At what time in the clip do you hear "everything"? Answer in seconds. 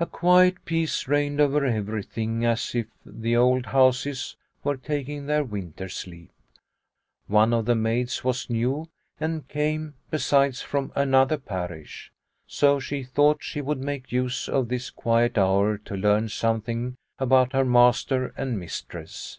1.66-2.42